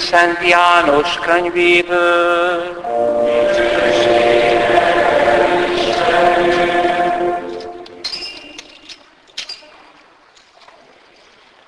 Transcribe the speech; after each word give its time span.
Szent 0.00 0.48
János 0.48 1.18
könyvéből. 1.18 2.84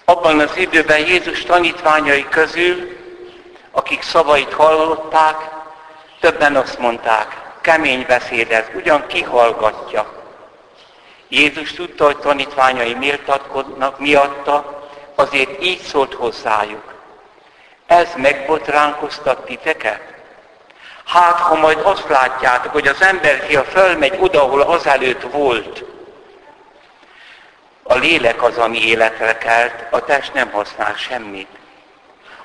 Abban 0.05 0.41
az 0.41 0.57
időben 0.57 0.99
Jézus 0.99 1.43
tanítványai 1.43 2.27
közül, 2.29 2.97
akik 3.71 4.03
szavait 4.03 4.53
hallották, 4.53 5.37
többen 6.21 6.57
azt 6.57 6.79
mondták, 6.79 7.27
kemény 7.61 8.05
beszéd 8.09 8.51
ez, 8.51 8.65
ugyan 8.75 9.07
kihallgatja. 9.07 10.13
Jézus 11.29 11.73
tudta, 11.73 12.05
hogy 12.05 12.19
tanítványai 12.19 12.95
méltatkodnak 12.95 13.99
miatta, 13.99 14.89
azért 15.15 15.63
így 15.63 15.81
szólt 15.81 16.15
hozzájuk. 16.15 16.92
Ez 17.93 18.09
megbotránkoztat 18.17 19.45
titeket? 19.45 20.01
Hát, 21.05 21.39
ha 21.39 21.55
majd 21.55 21.79
azt 21.83 22.09
látjátok, 22.09 22.73
hogy 22.73 22.87
az 22.87 23.03
emberfia 23.03 23.65
fölmegy 23.65 24.17
oda, 24.21 24.43
ahol 24.43 24.61
azelőtt 24.61 25.23
volt, 25.23 25.85
a 27.83 27.95
lélek 27.95 28.43
az, 28.43 28.59
ami 28.59 28.87
életre 28.87 29.39
kelt, 29.39 29.85
a 29.91 30.05
test 30.05 30.35
nem 30.35 30.51
használ 30.51 30.95
semmit. 30.95 31.49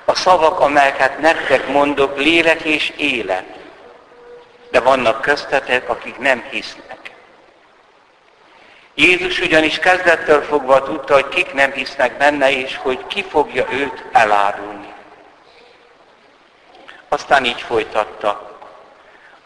A 0.04 0.14
szavak, 0.14 0.60
amelyeket 0.60 1.18
nektek 1.18 1.68
mondok, 1.68 2.16
lélek 2.16 2.60
és 2.60 2.92
élet. 2.96 3.46
De 4.70 4.80
vannak 4.80 5.20
köztetek, 5.20 5.88
akik 5.88 6.18
nem 6.18 6.44
hisznek. 6.50 7.10
Jézus 8.94 9.40
ugyanis 9.40 9.78
kezdettől 9.78 10.42
fogva 10.42 10.82
tudta, 10.82 11.14
hogy 11.14 11.28
kik 11.28 11.52
nem 11.52 11.72
hisznek 11.72 12.16
benne, 12.16 12.50
és 12.50 12.76
hogy 12.76 13.06
ki 13.06 13.24
fogja 13.30 13.66
őt 13.70 14.04
elárulni. 14.12 14.87
Aztán 17.08 17.44
így 17.44 17.60
folytatta. 17.60 18.56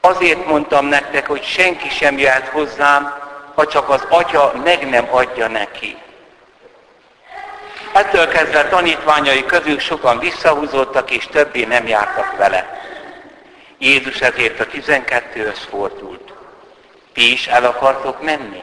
Azért 0.00 0.46
mondtam 0.46 0.86
nektek, 0.86 1.26
hogy 1.26 1.44
senki 1.44 1.88
sem 1.88 2.18
jöhet 2.18 2.48
hozzám, 2.48 3.14
ha 3.54 3.66
csak 3.66 3.88
az 3.88 4.06
atya 4.08 4.52
meg 4.64 4.88
nem 4.88 5.08
adja 5.10 5.48
neki. 5.48 5.96
Ettől 7.92 8.28
kezdve 8.28 8.68
tanítványai 8.68 9.44
közül 9.44 9.78
sokan 9.78 10.18
visszahúzódtak, 10.18 11.10
és 11.10 11.26
többé 11.26 11.64
nem 11.64 11.86
jártak 11.86 12.36
vele. 12.36 12.80
Jézus 13.78 14.20
ezért 14.20 14.60
a 14.60 14.66
tizenkettőhöz 14.66 15.58
fordult. 15.58 16.32
Ti 17.12 17.32
is 17.32 17.46
el 17.46 17.64
akartok 17.64 18.22
menni? 18.22 18.62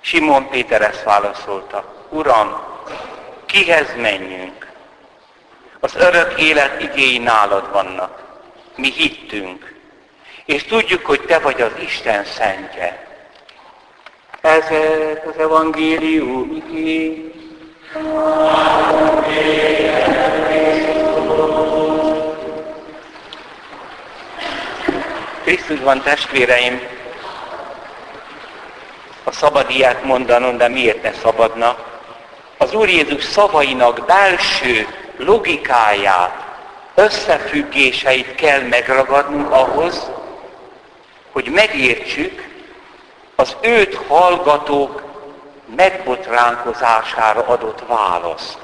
Simon 0.00 0.48
Péter 0.48 0.82
ezt 0.82 1.02
válaszolta. 1.02 1.84
Uram, 2.08 2.60
kihez 3.46 3.94
menjünk? 3.96 4.65
Az 5.80 5.94
örök 5.94 6.40
élet 6.40 6.82
igéi 6.82 7.18
nálad 7.18 7.72
vannak. 7.72 8.22
Mi 8.76 8.90
hittünk. 8.90 9.74
És 10.44 10.64
tudjuk, 10.64 11.06
hogy 11.06 11.20
te 11.20 11.38
vagy 11.38 11.60
az 11.60 11.72
Isten 11.80 12.24
szentje. 12.24 13.06
Ez 14.40 14.64
az 15.26 15.38
evangélium 15.38 16.62
igény. 16.66 17.32
Krisztusban 25.42 26.02
testvéreim, 26.02 26.80
a 29.24 29.32
szabad 29.32 29.70
ilyet 29.70 30.04
mondanom, 30.04 30.56
de 30.56 30.68
miért 30.68 31.02
ne 31.02 31.12
szabadna? 31.12 31.76
Az 32.58 32.74
Úr 32.74 32.88
Jézus 32.88 33.24
szavainak 33.24 34.06
belső 34.06 34.86
logikáját, 35.16 36.44
összefüggéseit 36.94 38.34
kell 38.34 38.60
megragadnunk 38.60 39.50
ahhoz, 39.50 40.10
hogy 41.32 41.48
megértsük 41.48 42.48
az 43.36 43.56
őt 43.60 43.94
hallgatók 43.94 45.02
megbotránkozására 45.76 47.46
adott 47.46 47.82
választ. 47.86 48.58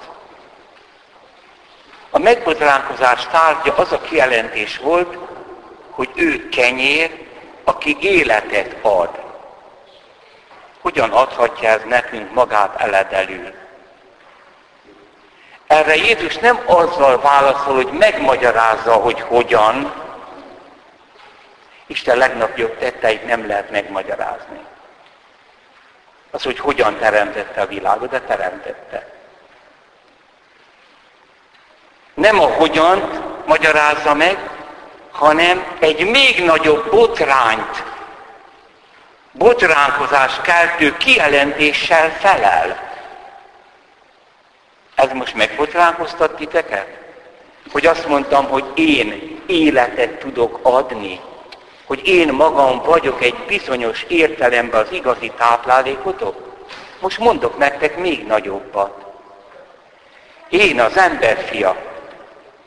A 2.11 2.19
megbotránkozás 2.19 3.27
tárgya 3.27 3.75
az 3.77 3.93
a 3.93 4.01
kijelentés 4.01 4.79
volt, 4.79 5.19
hogy 5.91 6.09
ő 6.15 6.49
kenyér, 6.49 7.27
aki 7.65 7.97
életet 8.01 8.77
ad. 8.83 9.21
Hogyan 10.81 11.11
adhatja 11.11 11.69
ez 11.69 11.81
nekünk 11.89 12.35
magát 12.35 12.81
eledelül? 12.81 13.62
Erre 15.73 15.97
Jézus 15.97 16.37
nem 16.37 16.61
azzal 16.65 17.21
válaszol, 17.21 17.75
hogy 17.75 17.91
megmagyarázza, 17.93 18.93
hogy 18.93 19.21
hogyan. 19.21 19.93
Isten 21.87 22.17
legnagyobb 22.17 22.79
tetteit 22.79 23.27
nem 23.27 23.47
lehet 23.47 23.71
megmagyarázni. 23.71 24.61
Az, 26.31 26.43
hogy 26.43 26.59
hogyan 26.59 26.99
teremtette 26.99 27.61
a 27.61 27.67
világot, 27.67 28.11
de 28.11 28.21
teremtette. 28.21 29.07
Nem 32.15 32.41
a 32.41 32.47
hogyan 32.47 33.23
magyarázza 33.47 34.15
meg, 34.15 34.39
hanem 35.11 35.77
egy 35.81 36.11
még 36.11 36.45
nagyobb 36.45 36.91
botrányt 36.91 37.83
botránkozás 39.33 40.41
keltő 40.43 40.97
kijelentéssel 40.97 42.11
felel. 42.11 42.92
Ez 45.03 45.13
most 45.13 45.35
megbotránkoztat 45.35 46.37
titeket? 46.37 46.87
Hogy 47.73 47.87
azt 47.87 48.07
mondtam, 48.07 48.49
hogy 48.49 48.65
én 48.75 49.41
életet 49.47 50.19
tudok 50.19 50.59
adni, 50.63 51.21
hogy 51.85 52.09
én 52.09 52.33
magam 52.33 52.83
vagyok 52.83 53.23
egy 53.23 53.35
bizonyos 53.47 54.03
értelemben 54.09 54.81
az 54.81 54.93
igazi 54.93 55.33
táplálékotok? 55.37 56.67
Most 57.01 57.19
mondok 57.19 57.59
nektek 57.59 57.97
még 57.97 58.27
nagyobbat. 58.27 59.05
Én 60.49 60.81
az 60.81 60.97
emberfia, 60.97 61.77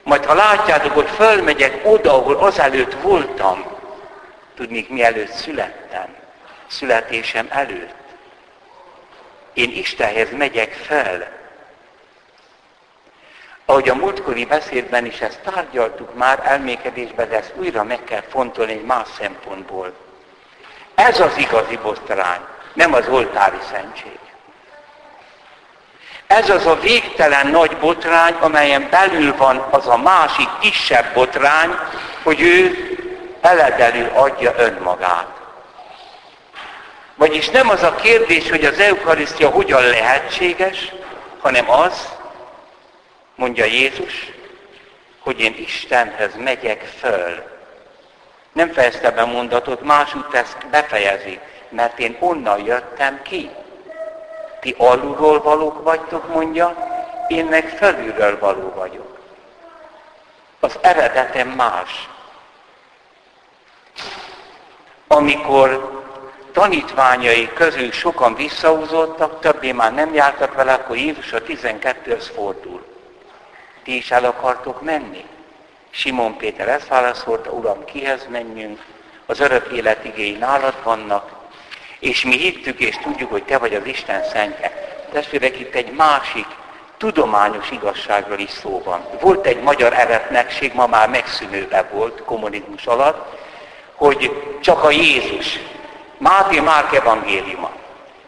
majd 0.03 0.25
ha 0.25 0.33
látjátok, 0.33 0.91
hogy 0.91 1.09
fölmegyek 1.09 1.79
oda, 1.83 2.13
ahol 2.13 2.35
azelőtt 2.35 2.93
voltam, 3.01 3.65
tudnék 4.55 4.89
mielőtt 4.89 5.31
születtem 5.31 6.15
születésem 6.67 7.47
előtt. 7.49 7.95
Én 9.53 9.69
Istenhez 9.69 10.31
megyek 10.31 10.73
fel. 10.73 11.43
Ahogy 13.65 13.89
a 13.89 13.95
múltkori 13.95 14.45
beszédben 14.45 15.05
is 15.05 15.21
ezt 15.21 15.39
tárgyaltuk 15.39 16.15
már 16.15 16.41
elmékedésben, 16.43 17.29
de 17.29 17.37
ezt 17.37 17.53
újra 17.55 17.83
meg 17.83 18.03
kell 18.03 18.23
fontolni 18.29 18.71
egy 18.71 18.85
más 18.85 19.07
szempontból. 19.19 19.93
Ez 20.95 21.19
az 21.19 21.37
igazi 21.37 21.77
botrány, 21.83 22.39
nem 22.73 22.93
az 22.93 23.07
oltári 23.07 23.57
szentség. 23.71 24.19
Ez 26.27 26.49
az 26.49 26.65
a 26.65 26.79
végtelen 26.79 27.47
nagy 27.47 27.77
botrány, 27.77 28.33
amelyen 28.39 28.87
belül 28.89 29.35
van 29.35 29.57
az 29.69 29.87
a 29.87 29.97
másik 29.97 30.49
kisebb 30.59 31.13
botrány, 31.13 31.75
hogy 32.23 32.41
ő 32.41 32.77
eledelő 33.41 34.11
adja 34.13 34.53
önmagát. 34.57 35.27
Vagyis 37.15 37.49
nem 37.49 37.69
az 37.69 37.83
a 37.83 37.95
kérdés, 37.95 38.49
hogy 38.49 38.65
az 38.65 38.79
eukarisztia 38.79 39.49
hogyan 39.49 39.83
lehetséges, 39.83 40.91
hanem 41.41 41.69
az, 41.69 42.09
mondja 43.35 43.65
Jézus, 43.65 44.31
hogy 45.19 45.39
én 45.39 45.55
Istenhez 45.57 46.35
megyek 46.35 46.83
föl. 46.83 47.43
Nem 48.51 48.71
fejezte 48.71 49.11
be 49.11 49.25
mondatot, 49.25 49.81
másút 49.81 50.33
ezt 50.33 50.67
befejezi, 50.71 51.39
mert 51.69 51.99
én 51.99 52.17
onnan 52.19 52.65
jöttem 52.65 53.21
ki. 53.21 53.49
Ti 54.59 54.75
alulról 54.77 55.41
valók 55.41 55.83
vagytok, 55.83 56.33
mondja, 56.33 56.75
én 57.27 57.45
meg 57.45 57.69
felülről 57.69 58.39
való 58.39 58.73
vagyok. 58.75 59.19
Az 60.59 60.77
eredetem 60.81 61.47
más. 61.47 62.09
Amikor 65.07 66.03
tanítványai 66.51 67.53
közül 67.53 67.91
sokan 67.91 68.35
visszahúzódtak, 68.35 69.39
többé 69.39 69.71
már 69.71 69.93
nem 69.93 70.13
jártak 70.13 70.53
vele, 70.53 70.73
akkor 70.73 70.97
Jézus 70.97 71.33
a 71.33 71.41
12-höz 71.41 72.31
fordul. 72.35 72.74
Ti 73.85 73.95
is 73.95 74.11
el 74.11 74.25
akartok 74.25 74.81
menni? 74.81 75.25
Simon 75.89 76.37
Péter 76.37 76.67
ezt 76.67 76.87
válaszolta, 76.87 77.51
Uram, 77.51 77.85
kihez 77.85 78.27
menjünk? 78.29 78.83
Az 79.25 79.39
örök 79.39 79.71
élet 79.71 80.05
igéi 80.05 80.31
nálad 80.31 80.73
vannak, 80.83 81.31
és 81.99 82.23
mi 82.23 82.37
hittük 82.37 82.79
és 82.79 82.97
tudjuk, 82.97 83.31
hogy 83.31 83.43
Te 83.43 83.57
vagy 83.57 83.73
az 83.73 83.85
Isten 83.85 84.23
szentje. 84.23 84.71
Testvérek, 85.11 85.59
itt 85.59 85.73
egy 85.73 85.91
másik 85.91 86.45
tudományos 86.97 87.71
igazságról 87.71 88.39
is 88.39 88.49
szó 88.49 88.81
van. 88.85 89.05
Volt 89.21 89.45
egy 89.45 89.61
magyar 89.61 89.93
eretnekség, 89.93 90.73
ma 90.73 90.87
már 90.87 91.09
megszűnőbe 91.09 91.87
volt 91.91 92.23
kommunizmus 92.23 92.85
alatt, 92.85 93.37
hogy 93.95 94.31
csak 94.61 94.83
a 94.83 94.91
Jézus 94.91 95.59
Máté 96.17 96.59
Márk 96.59 96.93
evangéliuma. 96.93 97.71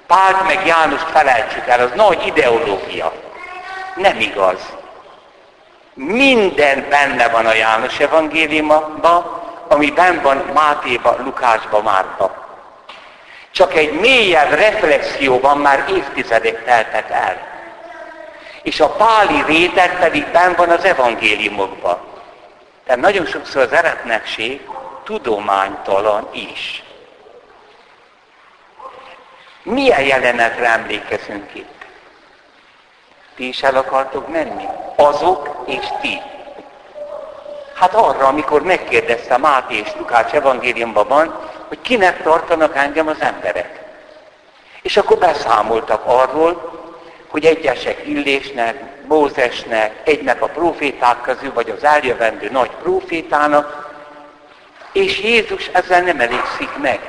Pált 0.07 0.47
meg 0.47 0.65
János 0.65 1.01
felejtsük 1.01 1.67
el, 1.67 1.79
az 1.79 1.91
nagy 1.95 2.25
ideológia. 2.25 3.13
Nem 3.95 4.19
igaz. 4.19 4.76
Minden 5.97 6.85
benne 6.89 7.27
van 7.27 7.45
a 7.45 7.53
János 7.53 7.99
evangéliumban, 7.99 9.41
ami 9.67 9.91
benn 9.91 10.21
van 10.21 10.37
Mátéba, 10.37 11.15
Lukásba, 11.23 11.81
Márba. 11.81 12.45
Csak 13.51 13.75
egy 13.75 13.99
mélyebb 13.99 14.51
reflexió 14.51 15.39
van, 15.39 15.57
már 15.57 15.85
évtizedek 15.89 16.63
teltek 16.63 17.09
el. 17.09 17.37
És 18.61 18.79
a 18.79 18.89
páli 18.89 19.43
réteg 19.45 19.99
pedig 19.99 20.27
benn 20.27 20.55
van 20.55 20.69
az 20.69 20.83
evangéliumokban. 20.83 21.99
Tehát 22.85 23.01
nagyon 23.01 23.25
sokszor 23.25 23.61
az 23.61 23.71
eretnekség 23.71 24.61
tudománytalan 25.03 26.29
is. 26.31 26.83
Milyen 29.63 30.01
jelenetre 30.01 30.65
emlékezünk 30.65 31.49
itt? 31.53 31.76
Ti 33.37 33.47
is 33.47 33.63
el 33.63 33.75
akartok 33.75 34.27
menni? 34.27 34.67
Azok 34.95 35.63
és 35.65 35.87
ti. 36.01 36.21
Hát 37.73 37.93
arra, 37.93 38.27
amikor 38.27 38.61
megkérdezte 38.63 39.37
Máté 39.37 39.75
és 39.75 39.95
Lukács 39.97 40.31
evangéliumban 40.31 41.07
van, 41.07 41.39
hogy 41.67 41.81
kinek 41.81 42.23
tartanak 42.23 42.75
engem 42.75 43.07
az 43.07 43.21
emberek. 43.21 43.79
És 44.81 44.97
akkor 44.97 45.17
beszámoltak 45.17 46.01
arról, 46.05 46.71
hogy 47.27 47.45
egyesek 47.45 48.07
Illésnek, 48.07 49.05
Mózesnek, 49.07 50.01
egynek 50.03 50.41
a 50.41 50.47
proféták 50.47 51.21
közül, 51.21 51.53
vagy 51.53 51.69
az 51.69 51.83
eljövendő 51.83 52.49
nagy 52.49 52.71
profétának, 52.81 53.95
és 54.91 55.19
Jézus 55.19 55.67
ezzel 55.67 56.01
nem 56.01 56.19
elégszik 56.19 56.77
meg. 56.81 56.99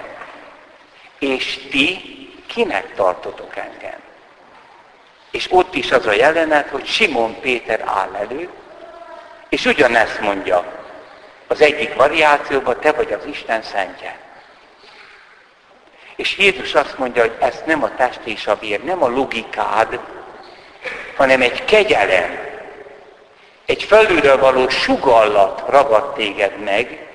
És 1.19 1.69
ti 1.71 2.01
kinek 2.47 2.95
tartotok 2.95 3.57
engem? 3.57 4.08
És 5.31 5.47
ott 5.51 5.75
is 5.75 5.93
az 5.93 6.07
a 6.07 6.13
jelenet, 6.13 6.69
hogy 6.69 6.87
Simon 6.87 7.41
Péter 7.41 7.83
áll 7.87 8.15
elő, 8.15 8.49
és 9.49 9.65
ugyanezt 9.65 10.21
mondja 10.21 10.65
az 11.47 11.61
egyik 11.61 11.95
variációban, 11.95 12.81
te 12.81 12.93
vagy 12.93 13.13
az 13.13 13.25
Isten 13.25 13.63
szentje. 13.63 14.19
És 16.17 16.37
Jézus 16.37 16.75
azt 16.75 16.99
mondja, 16.99 17.23
hogy 17.23 17.37
ez 17.39 17.63
nem 17.67 17.83
a 17.83 17.95
test 17.95 18.21
és 18.25 18.47
a 18.47 18.57
vér, 18.57 18.85
nem 18.85 19.03
a 19.03 19.09
logikád, 19.09 20.01
hanem 21.17 21.43
egy 21.43 21.65
kegyelem, 21.65 22.47
egy 23.67 23.83
felülről 23.83 24.39
való 24.39 24.69
sugallat 24.69 25.65
ragad 25.69 26.15
téged 26.15 26.59
meg, 26.59 27.07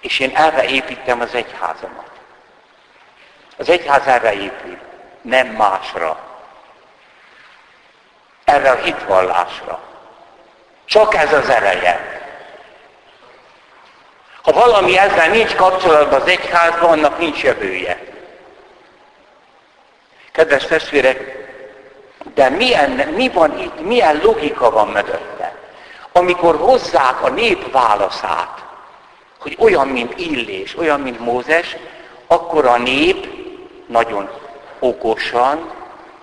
és 0.00 0.18
én 0.18 0.36
erre 0.36 0.64
építem 0.64 1.20
az 1.20 1.34
egyházamat. 1.34 2.10
Az 3.56 3.68
egyház 3.68 4.06
erre 4.06 4.32
épül, 4.34 4.78
nem 5.20 5.46
másra. 5.46 6.31
Erre 8.52 8.70
a 8.70 8.74
hitvallásra. 8.74 9.80
Csak 10.84 11.14
ez 11.14 11.32
az 11.32 11.48
ereje. 11.48 12.20
Ha 14.42 14.52
valami 14.52 14.98
ezzel 14.98 15.28
nincs 15.28 15.54
kapcsolatban 15.54 16.20
az 16.20 16.28
egyházban, 16.28 16.90
annak 16.90 17.18
nincs 17.18 17.42
jövője. 17.42 18.00
Kedves 20.32 20.64
testvérek, 20.64 21.48
de 22.34 22.48
milyen, 22.48 22.90
mi 22.90 23.28
van 23.28 23.58
itt, 23.58 23.80
milyen 23.80 24.20
logika 24.22 24.70
van 24.70 24.88
mögötte? 24.88 25.54
Amikor 26.12 26.56
hozzák 26.56 27.22
a 27.22 27.28
nép 27.28 27.72
válaszát, 27.72 28.64
hogy 29.38 29.56
olyan, 29.58 29.88
mint 29.88 30.18
Illés, 30.18 30.78
olyan, 30.78 31.00
mint 31.00 31.18
Mózes, 31.18 31.76
akkor 32.26 32.66
a 32.66 32.78
nép 32.78 33.26
nagyon 33.86 34.30
okosan, 34.78 35.70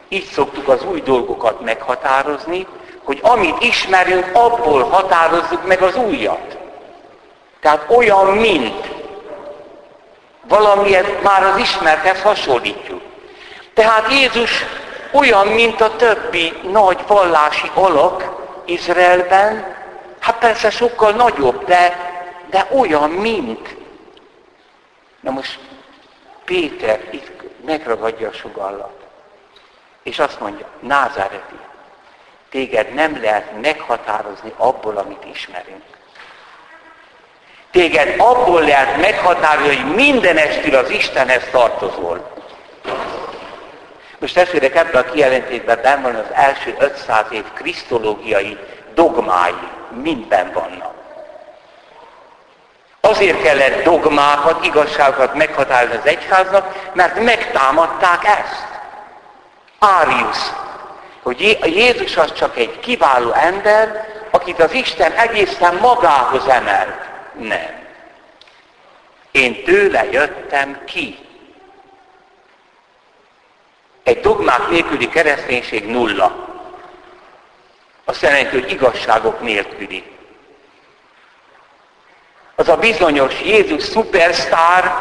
így 0.09 0.25
szoktuk 0.25 0.67
az 0.67 0.83
új 0.83 1.01
dolgokat 1.01 1.61
meghatározni, 1.61 2.67
hogy 3.03 3.19
amit 3.21 3.63
ismerünk, 3.63 4.29
abból 4.33 4.83
határozzuk 4.83 5.67
meg 5.67 5.81
az 5.81 5.95
újat. 5.95 6.57
Tehát 7.59 7.85
olyan, 7.87 8.25
mint 8.25 8.89
valamiért 10.47 11.23
már 11.23 11.43
az 11.43 11.57
ismerthez 11.57 12.21
hasonlítjuk. 12.21 13.01
Tehát 13.73 14.11
Jézus 14.11 14.65
olyan, 15.11 15.47
mint 15.47 15.81
a 15.81 15.95
többi 15.95 16.53
nagy 16.71 16.99
vallási 17.07 17.71
alak 17.73 18.37
Izraelben, 18.65 19.75
hát 20.19 20.37
persze 20.37 20.69
sokkal 20.69 21.11
nagyobb, 21.11 21.65
de, 21.65 21.97
de 22.49 22.67
olyan, 22.79 23.09
mint. 23.09 23.75
Na 25.19 25.31
most 25.31 25.59
Péter 26.45 26.99
itt 27.11 27.43
megragadja 27.65 28.29
a 28.29 28.33
sugallat, 28.33 28.98
és 30.03 30.19
azt 30.19 30.39
mondja, 30.39 30.65
Názáreti, 30.79 31.59
téged 32.49 32.93
nem 32.93 33.21
lehet 33.21 33.61
meghatározni 33.61 34.53
abból, 34.57 34.97
amit 34.97 35.25
ismerünk. 35.31 35.83
Téged 37.71 38.13
abból 38.17 38.61
lehet 38.61 38.97
meghatározni, 38.97 39.75
hogy 39.75 39.95
mindenestül 39.95 40.75
az 40.75 40.89
Istenhez 40.89 41.43
tartozol. 41.51 42.31
Most 44.19 44.33
testvérek, 44.33 44.75
ebben 44.75 45.01
a 45.01 45.11
kijelentésben 45.11 45.79
benn 45.81 46.01
van 46.01 46.15
az 46.15 46.31
első 46.33 46.75
500 46.79 47.25
év 47.31 47.43
krisztológiai 47.53 48.57
dogmái, 48.93 49.53
mindben 50.01 50.51
vannak. 50.53 50.93
Azért 53.01 53.41
kellett 53.41 53.83
dogmákat, 53.83 54.65
igazságokat 54.65 55.33
meghatározni 55.33 55.97
az 55.97 56.05
egyháznak, 56.05 56.91
mert 56.93 57.19
megtámadták 57.23 58.25
ezt. 58.25 58.78
Árius, 59.79 60.37
hogy 61.21 61.59
Jézus 61.63 62.17
az 62.17 62.33
csak 62.33 62.57
egy 62.57 62.79
kiváló 62.79 63.31
ember, 63.31 64.07
akit 64.31 64.59
az 64.59 64.73
Isten 64.73 65.11
egészen 65.11 65.75
magához 65.75 66.47
emelt. 66.47 66.99
Nem. 67.33 67.87
Én 69.31 69.63
tőle 69.63 70.05
jöttem 70.11 70.83
ki. 70.85 71.17
Egy 74.03 74.19
dogmák 74.19 74.67
nélküli 74.69 75.09
kereszténység 75.09 75.85
nulla. 75.85 76.47
Azt 78.05 78.21
jelenti, 78.21 78.59
hogy 78.59 78.71
igazságok 78.71 79.41
nélküli. 79.41 80.03
Az 82.55 82.69
a 82.69 82.77
bizonyos 82.77 83.41
Jézus 83.41 83.83
szupersztár, 83.83 84.93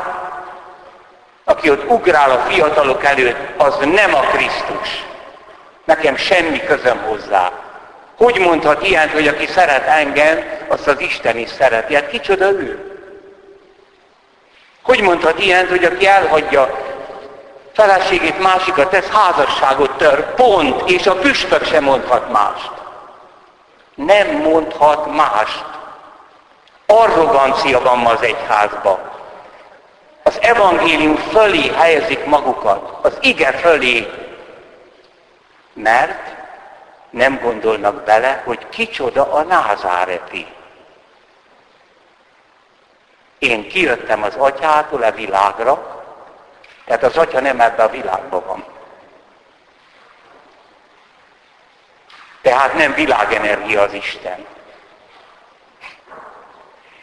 aki 1.48 1.70
ott 1.70 1.90
ugrál 1.90 2.30
a 2.30 2.38
fiatalok 2.48 3.04
előtt, 3.04 3.36
az 3.56 3.76
nem 3.76 4.14
a 4.14 4.20
Krisztus. 4.20 5.04
Nekem 5.84 6.16
semmi 6.16 6.60
közöm 6.60 6.98
hozzá. 6.98 7.52
Hogy 8.16 8.38
mondhat 8.38 8.86
ilyent, 8.86 9.12
hogy 9.12 9.28
aki 9.28 9.46
szeret 9.46 9.86
engem, 9.86 10.44
azt 10.68 10.86
az 10.86 11.00
Isten 11.00 11.36
is 11.36 11.48
szereti? 11.48 11.94
Hát 11.94 12.08
kicsoda 12.08 12.50
ő? 12.50 13.00
Hogy 14.82 15.00
mondhat 15.00 15.38
ilyent, 15.38 15.68
hogy 15.68 15.84
aki 15.84 16.06
elhagyja 16.06 16.78
feleségét, 17.72 18.42
másikat 18.42 18.90
tesz, 18.90 19.08
házasságot 19.08 19.90
tör, 19.96 20.34
pont, 20.34 20.90
és 20.90 21.06
a 21.06 21.14
püspök 21.14 21.64
sem 21.64 21.84
mondhat 21.84 22.32
mást. 22.32 22.70
Nem 23.94 24.28
mondhat 24.28 25.14
mást. 25.16 25.64
Arrogancia 26.86 27.80
van 27.80 27.98
ma 27.98 28.10
az 28.10 28.22
egyházba. 28.22 29.17
Az 30.28 30.38
evangélium 30.40 31.16
fölé 31.16 31.68
helyezik 31.68 32.24
magukat, 32.24 32.98
az 33.02 33.18
ige 33.20 33.52
fölé, 33.52 34.08
mert 35.72 36.36
nem 37.10 37.38
gondolnak 37.40 38.04
bele, 38.04 38.42
hogy 38.44 38.68
kicsoda 38.68 39.32
a 39.32 39.42
názáreti. 39.42 40.46
Én 43.38 43.68
kijöttem 43.68 44.22
az 44.22 44.34
atyától 44.34 45.02
a 45.02 45.12
világra, 45.12 46.04
tehát 46.84 47.02
az 47.02 47.16
atya 47.16 47.40
nem 47.40 47.60
ebbe 47.60 47.82
a 47.82 47.90
világban 47.90 48.44
van. 48.46 48.64
Tehát 52.42 52.74
nem 52.74 52.94
világenergia 52.94 53.82
az 53.82 53.92
Isten. 53.92 54.46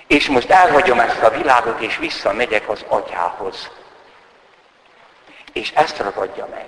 És 0.07 0.27
most 0.27 0.50
elhagyom 0.50 1.00
ezt 1.00 1.21
a 1.21 1.29
világot, 1.29 1.79
és 1.79 1.97
visszamegyek 1.97 2.69
az 2.69 2.85
atyához. 2.88 3.69
És 5.53 5.71
ezt 5.71 5.97
ragadja 5.97 6.47
meg. 6.51 6.65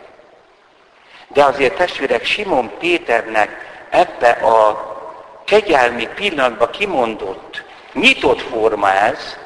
De 1.28 1.44
azért 1.44 1.76
testvérek, 1.76 2.26
Simon 2.26 2.78
Péternek 2.78 3.50
ebbe 3.90 4.30
a 4.30 4.96
kegyelmi 5.46 6.08
pillanatban 6.16 6.70
kimondott, 6.70 7.64
nyitott 7.94 8.42
forma 8.42 8.92
ez, 8.92 9.38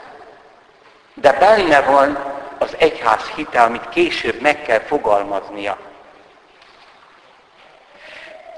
de 1.14 1.34
benne 1.34 1.82
van 1.82 2.40
az 2.58 2.76
egyház 2.78 3.24
hite, 3.36 3.62
amit 3.62 3.90
később 3.90 4.42
meg 4.42 4.62
kell 4.62 4.80
fogalmaznia. 4.80 5.78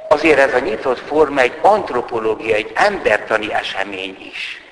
Azért 0.09 0.39
ez 0.39 0.53
a 0.53 0.59
nyitott 0.59 0.99
forma 0.99 1.39
egy 1.39 1.59
antropológia, 1.61 2.55
egy 2.55 2.71
embertani 2.75 3.53
esemény 3.53 4.17
is. 4.31 4.62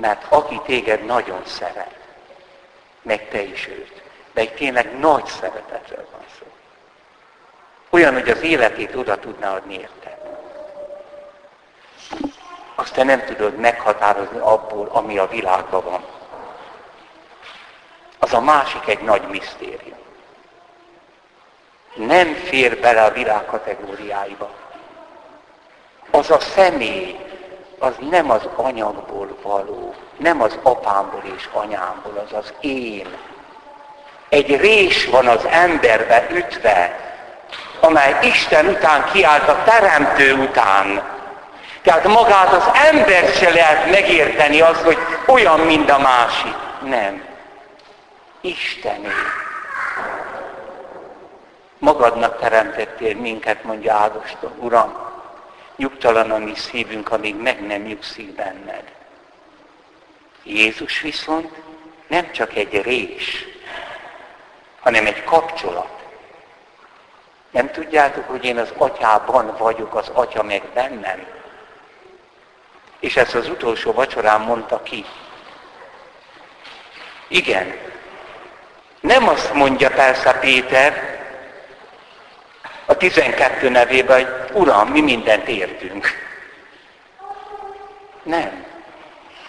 Mert 0.00 0.24
aki 0.28 0.60
téged 0.64 1.04
nagyon 1.04 1.42
szeret, 1.44 1.94
meg 3.02 3.28
te 3.28 3.42
is 3.42 3.66
őt, 3.66 4.02
De 4.32 4.40
egy 4.40 4.54
tényleg 4.54 4.98
nagy 4.98 5.26
szeretetről 5.26 6.08
van 6.12 6.24
szó. 6.38 6.46
Olyan, 7.90 8.12
hogy 8.12 8.30
az 8.30 8.42
életét 8.42 8.94
oda 8.94 9.18
tudná 9.18 9.54
adni 9.54 9.74
érte. 9.74 10.18
Azt 12.74 12.94
te 12.94 13.02
nem 13.02 13.24
tudod 13.24 13.56
meghatározni 13.56 14.38
abból, 14.38 14.88
ami 14.92 15.18
a 15.18 15.28
világban 15.28 15.84
van. 15.84 16.04
Az 18.18 18.32
a 18.32 18.40
másik 18.40 18.86
egy 18.86 19.02
nagy 19.02 19.28
misztérium. 19.28 19.98
Nem 21.94 22.34
fér 22.34 22.80
bele 22.80 23.04
a 23.04 23.12
világ 23.12 23.44
kategóriáiba. 23.44 24.50
Az 26.10 26.30
a 26.30 26.40
személy, 26.40 27.25
az 27.78 27.94
nem 28.10 28.30
az 28.30 28.48
anyagból 28.56 29.36
való, 29.42 29.94
nem 30.16 30.42
az 30.42 30.58
apámból 30.62 31.22
és 31.36 31.48
anyámból, 31.52 32.24
az 32.26 32.32
az 32.38 32.52
én. 32.60 33.06
Egy 34.28 34.56
rés 34.56 35.06
van 35.06 35.26
az 35.26 35.44
emberbe 35.50 36.26
ütve, 36.30 37.00
amely 37.80 38.16
Isten 38.22 38.66
után 38.66 39.04
kiállt 39.12 39.48
a 39.48 39.62
teremtő 39.64 40.34
után. 40.34 41.02
Tehát 41.82 42.06
magát 42.06 42.52
az 42.52 42.70
ember 42.90 43.28
se 43.32 43.50
lehet 43.50 43.90
megérteni 43.90 44.60
az, 44.60 44.82
hogy 44.82 44.98
olyan, 45.26 45.60
mint 45.60 45.90
a 45.90 45.98
másik. 45.98 46.54
Nem. 46.82 47.24
Istené. 48.40 49.08
Magadnak 51.78 52.40
teremtettél 52.40 53.16
minket, 53.16 53.64
mondja 53.64 53.94
Ágoston, 53.94 54.52
Uram. 54.60 55.05
Nyugtalan 55.76 56.30
a 56.30 56.38
mi 56.38 56.54
szívünk, 56.54 57.10
amíg 57.10 57.34
meg 57.34 57.66
nem 57.66 57.82
nyugszik 57.82 58.34
benned. 58.34 58.92
Jézus 60.42 61.00
viszont 61.00 61.54
nem 62.06 62.32
csak 62.32 62.54
egy 62.54 62.82
rés, 62.82 63.44
hanem 64.80 65.06
egy 65.06 65.24
kapcsolat. 65.24 66.04
Nem 67.50 67.70
tudjátok, 67.70 68.28
hogy 68.28 68.44
én 68.44 68.58
az 68.58 68.72
atyában 68.76 69.56
vagyok, 69.58 69.94
az 69.94 70.10
atya 70.12 70.42
meg 70.42 70.62
bennem? 70.74 71.26
És 73.00 73.16
ezt 73.16 73.34
az 73.34 73.48
utolsó 73.48 73.92
vacsorán 73.92 74.40
mondta 74.40 74.82
ki. 74.82 75.04
Igen. 77.28 77.76
Nem 79.00 79.28
azt 79.28 79.52
mondja 79.52 79.90
persze 79.90 80.32
Péter, 80.32 81.15
a 82.86 82.96
12 82.96 83.68
nevében, 83.68 84.16
hogy 84.16 84.50
Uram, 84.52 84.88
mi 84.88 85.00
mindent 85.00 85.48
értünk. 85.48 86.08
Nem. 88.22 88.64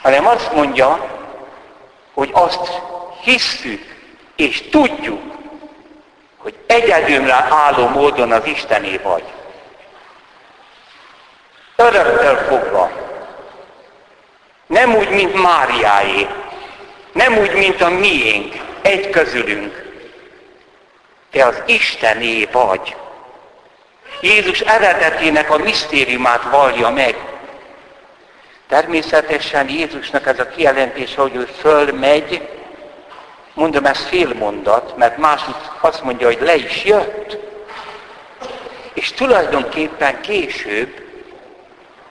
Hanem 0.02 0.28
azt 0.28 0.54
mondja, 0.54 1.18
hogy 2.14 2.30
azt 2.34 2.82
hisszük 3.22 3.96
és 4.36 4.70
tudjuk, 4.70 5.36
hogy 6.38 6.56
egyedülre 6.68 7.48
álló 7.50 7.88
módon 7.88 8.32
az 8.32 8.46
Istené 8.46 8.98
vagy. 8.98 9.24
Öröktől 11.76 12.36
fogva. 12.36 12.92
Nem 14.68 14.96
úgy, 14.96 15.10
mint 15.10 15.42
Máriáé. 15.42 16.28
Nem 17.12 17.38
úgy, 17.38 17.54
mint 17.54 17.82
a 17.82 17.90
miénk. 17.90 18.56
Egy 18.82 19.10
közülünk. 19.10 19.86
Te 21.32 21.46
az 21.46 21.62
Istené 21.66 22.46
vagy. 22.52 22.96
Jézus 24.22 24.60
eredetének 24.60 25.52
a 25.52 25.58
misztériumát 25.58 26.44
vallja 26.44 26.90
meg. 26.90 27.16
Természetesen 28.68 29.70
Jézusnak 29.70 30.28
ez 30.28 30.40
a 30.40 30.48
kijelentése, 30.48 31.22
hogy 31.22 31.36
ő 31.36 31.46
fölmegy, 31.60 32.50
mondom 33.54 33.86
ez 33.86 34.10
mondat, 34.40 34.98
mert 34.98 35.18
másik 35.18 35.56
azt 35.80 36.04
mondja, 36.04 36.28
hogy 36.28 36.42
le 36.42 36.56
is 36.56 36.84
jött. 36.84 37.38
És 38.94 39.12
tulajdonképpen 39.12 40.22
később, 40.22 41.06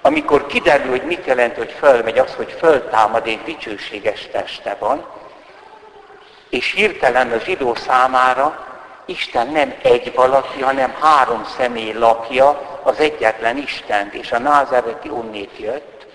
amikor 0.01 0.47
kiderül, 0.47 0.91
hogy 0.91 1.03
mit 1.03 1.27
jelent, 1.27 1.57
hogy 1.57 1.75
fölmegy, 1.79 2.19
az, 2.19 2.35
hogy 2.35 2.57
föltámad 2.59 3.27
egy 3.27 3.41
dicsőséges 3.45 4.29
teste 4.33 4.77
van, 4.79 5.07
és 6.49 6.73
hirtelen 6.73 7.33
a 7.33 7.39
zsidó 7.39 7.75
számára 7.75 8.76
Isten 9.07 9.47
nem 9.47 9.75
egy 9.83 10.15
valaki, 10.15 10.61
hanem 10.61 10.95
három 11.01 11.45
személy 11.45 11.93
lakja 11.93 12.79
az 12.83 12.99
egyetlen 12.99 13.57
Istent, 13.57 14.15
és 14.15 14.33
a 14.33 14.39
názereti 14.39 15.11
onnét 15.11 15.59
jött, 15.59 16.07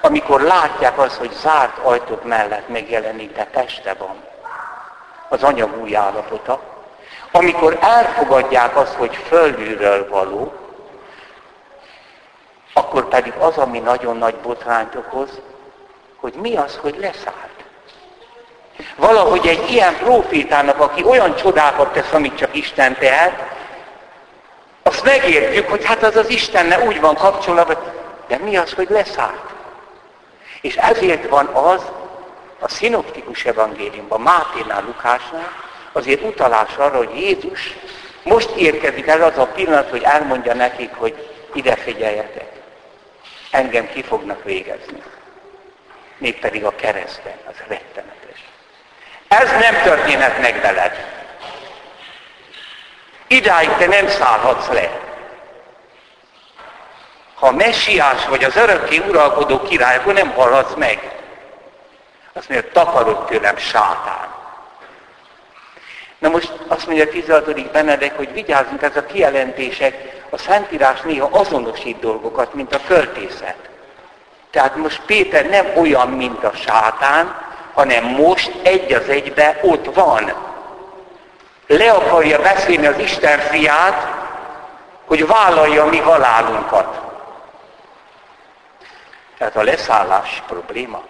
amikor 0.00 0.40
látják 0.40 0.98
azt, 0.98 1.16
hogy 1.16 1.32
zárt 1.32 1.78
ajtók 1.78 2.24
mellett 2.24 2.68
megjelenik, 2.68 3.34
de 3.36 3.44
teste 3.44 3.94
van, 3.94 4.24
az 5.28 5.42
anyag 5.42 5.82
új 5.82 5.96
állapota, 5.96 6.60
amikor 7.32 7.78
elfogadják 7.80 8.76
azt, 8.76 8.94
hogy 8.94 9.14
fölülről 9.14 10.08
való, 10.08 10.52
akkor 12.72 13.08
pedig 13.08 13.32
az, 13.38 13.56
ami 13.56 13.78
nagyon 13.78 14.16
nagy 14.16 14.34
botrányt 14.34 14.94
okoz, 14.94 15.40
hogy 16.16 16.34
mi 16.34 16.56
az, 16.56 16.76
hogy 16.76 16.96
leszállt. 16.98 17.53
Valahogy 18.96 19.46
egy 19.46 19.70
ilyen 19.70 19.96
profétának, 19.96 20.80
aki 20.80 21.04
olyan 21.04 21.36
csodákat 21.36 21.92
tesz, 21.92 22.12
amit 22.12 22.36
csak 22.36 22.56
Isten 22.56 22.94
tehet, 22.94 23.52
azt 24.82 25.04
megértjük, 25.04 25.68
hogy 25.68 25.84
hát 25.84 26.02
az 26.02 26.16
az 26.16 26.28
Istenne 26.28 26.84
úgy 26.84 27.00
van 27.00 27.14
kapcsolatban, 27.14 27.76
de 28.28 28.38
mi 28.38 28.56
az, 28.56 28.72
hogy 28.72 28.88
leszállt? 28.90 29.52
És 30.60 30.76
ezért 30.76 31.28
van 31.28 31.46
az 31.46 31.82
a 32.58 32.68
szinoptikus 32.68 33.44
evangéliumban, 33.44 34.20
Máténál, 34.20 34.82
Lukásnál, 34.86 35.52
azért 35.92 36.22
utalás 36.22 36.76
arra, 36.76 36.96
hogy 36.96 37.10
Jézus 37.14 37.76
most 38.22 38.50
érkezik 38.50 39.06
el 39.06 39.22
az 39.22 39.38
a 39.38 39.46
pillanat, 39.46 39.90
hogy 39.90 40.02
elmondja 40.02 40.54
nekik, 40.54 40.90
hogy 40.94 41.30
ide 41.52 41.76
figyeljetek. 41.76 42.52
Engem 43.50 43.88
ki 43.88 44.02
fognak 44.02 44.44
végezni. 44.44 45.02
Mégpedig 46.18 46.64
a 46.64 46.74
kereszten, 46.76 47.36
az 47.48 47.54
rettenet. 47.68 48.23
Ez 49.28 49.50
nem 49.50 49.82
történhet 49.82 50.40
meg 50.40 50.60
veled. 50.60 51.12
Idáig 53.26 53.70
te 53.70 53.86
nem 53.86 54.08
szállhatsz 54.08 54.68
le. 54.68 54.90
Ha 57.34 57.50
messiás 57.50 58.26
vagy 58.26 58.44
az 58.44 58.56
örökké 58.56 58.98
uralkodó 58.98 59.62
király, 59.62 59.96
akkor 59.96 60.12
nem 60.12 60.30
hallhatsz 60.30 60.74
meg. 60.74 61.12
Azt 62.32 62.48
mondja, 62.48 62.70
takarod 62.70 63.24
tőlem 63.24 63.56
sátán. 63.56 64.34
Na 66.18 66.28
most 66.28 66.52
azt 66.68 66.86
mondja 66.86 67.04
a 67.04 67.08
16. 67.08 67.70
Benedek, 67.70 68.16
hogy 68.16 68.32
vigyázzunk 68.32 68.82
ez 68.82 68.96
a 68.96 69.06
kijelentések, 69.06 70.22
a 70.30 70.38
Szentírás 70.38 71.00
néha 71.00 71.28
azonosít 71.32 71.98
dolgokat, 71.98 72.54
mint 72.54 72.74
a 72.74 72.80
költészet. 72.86 73.56
Tehát 74.50 74.76
most 74.76 75.00
Péter 75.06 75.46
nem 75.46 75.66
olyan, 75.76 76.08
mint 76.08 76.44
a 76.44 76.52
sátán, 76.54 77.36
hanem 77.74 78.04
most 78.04 78.52
egy 78.62 78.92
az 78.92 79.08
egybe 79.08 79.58
ott 79.62 79.94
van. 79.94 80.32
Le 81.66 81.92
akarja 81.92 82.40
beszélni 82.40 82.86
az 82.86 82.98
Isten 82.98 83.38
fiát, 83.38 84.24
hogy 85.04 85.26
vállalja 85.26 85.82
a 85.82 85.88
mi 85.88 85.98
halálunkat. 85.98 87.00
Tehát 89.38 89.56
a 89.56 89.62
leszállás 89.62 90.42
probléma. 90.46 91.02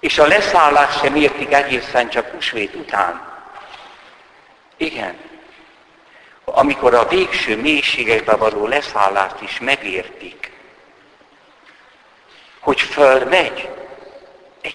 És 0.00 0.18
a 0.18 0.26
leszállás 0.26 0.98
sem 0.98 1.14
értik 1.14 1.52
egészen 1.52 2.08
csak 2.08 2.30
húsvét 2.30 2.74
után. 2.74 3.32
Igen. 4.76 5.16
Amikor 6.44 6.94
a 6.94 7.06
végső 7.06 7.60
mélységekbe 7.60 8.36
való 8.36 8.66
leszállást 8.66 9.40
is 9.40 9.58
megértik, 9.60 10.52
hogy 12.60 12.80
fölmegy, 12.80 13.52
egy 13.58 13.83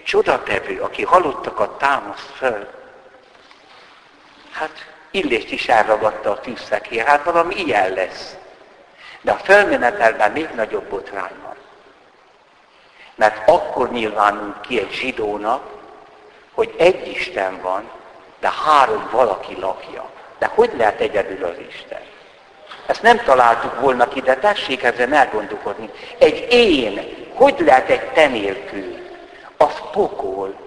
csodatevő, 0.09 0.81
aki 0.81 1.03
halottakat 1.03 1.77
támaszt 1.77 2.31
föl. 2.35 2.67
Hát 4.51 4.87
Illést 5.11 5.51
is 5.51 5.67
elragadta 5.67 6.31
a 6.31 6.39
tűzszekér, 6.39 7.05
hát 7.05 7.23
valami 7.23 7.55
ilyen 7.55 7.93
lesz. 7.93 8.35
De 9.21 9.31
a 9.31 9.35
felmenetelben 9.35 10.31
még 10.31 10.49
nagyobb 10.55 10.83
botrány 10.83 11.31
van. 11.43 11.55
Mert 13.15 13.49
akkor 13.49 13.91
nyilvánul 13.91 14.55
ki 14.61 14.79
egy 14.79 14.91
zsidónak, 14.91 15.63
hogy 16.53 16.75
egy 16.77 17.07
Isten 17.07 17.61
van, 17.61 17.89
de 18.39 18.51
három 18.65 19.09
valaki 19.11 19.59
lakja. 19.59 20.09
De 20.37 20.51
hogy 20.55 20.71
lehet 20.77 20.99
egyedül 20.99 21.45
az 21.45 21.57
Isten? 21.69 22.01
Ezt 22.85 23.01
nem 23.01 23.23
találtuk 23.23 23.79
volna 23.79 24.07
ki, 24.07 24.21
de 24.21 24.35
tessék 24.35 24.83
ezen 24.83 25.13
elgondolkodni. 25.13 25.89
Egy 26.17 26.47
én, 26.49 27.27
hogy 27.33 27.59
lehet 27.59 27.89
egy 27.89 28.11
te 28.11 28.27
nélkül? 28.27 28.98
Az 29.61 29.81
pokol. 29.91 30.59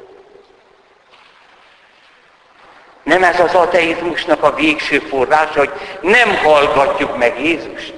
Nem 3.02 3.24
ez 3.24 3.40
az 3.40 3.54
ateizmusnak 3.54 4.42
a 4.42 4.54
végső 4.54 4.98
forrása, 4.98 5.58
hogy 5.58 5.72
nem 6.00 6.36
hallgatjuk 6.36 7.16
meg 7.16 7.40
Jézust? 7.40 7.94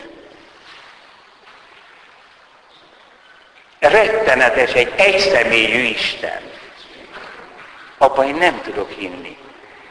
Rettenetes 3.78 4.72
egy 4.72 4.92
egyszemélyű 4.96 5.82
Isten, 5.82 6.40
Abban 7.98 8.26
én 8.26 8.34
nem 8.34 8.60
tudok 8.62 8.90
hinni. 8.90 9.36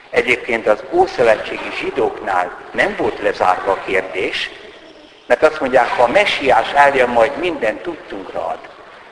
Egyébként 0.10 0.68
az 0.68 0.84
ószövetségi 0.92 1.72
zsidóknál 1.80 2.58
nem 2.72 2.96
volt 2.98 3.22
lezárva 3.22 3.72
a 3.72 3.84
kérdés, 3.86 4.50
mert 5.26 5.44
azt 5.44 5.60
mondják, 5.60 5.88
ha 5.88 6.04
a 6.04 6.08
messiás 6.08 6.72
eljön, 6.74 7.10
majd 7.10 7.38
minden 7.38 7.82
tudtunkra 7.82 8.48
ad. 8.48 8.60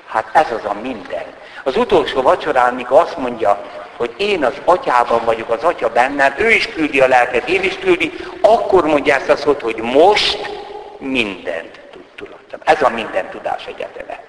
Hát 0.05 0.29
ez 0.33 0.51
az 0.51 0.65
a 0.65 0.74
minden. 0.74 1.25
Az 1.63 1.77
utolsó 1.77 2.22
vacsorán, 2.22 2.74
mikor 2.74 3.01
azt 3.01 3.18
mondja, 3.18 3.62
hogy 3.98 4.13
én 4.18 4.46
az 4.46 4.62
atyában 4.65 5.25
vagyok, 5.25 5.50
az 5.50 5.63
atya 5.63 5.89
bennem, 5.89 6.34
ő 6.38 6.50
is 6.50 6.68
küldi 6.68 7.00
a 7.00 7.08
lelket, 7.08 7.50
én 7.50 7.63
is 7.63 7.77
küldi, 7.77 8.13
akkor 8.41 8.86
mondja 8.86 9.15
ezt 9.15 9.30
a 9.30 9.36
szót, 9.36 9.62
hogy 9.62 9.77
most 9.77 10.50
mindent 10.98 11.80
tudtam. 12.15 12.60
Ez 12.63 12.82
a 12.82 12.89
minden 12.89 13.30
tudás 13.30 13.65
egyeteme. 13.65 14.24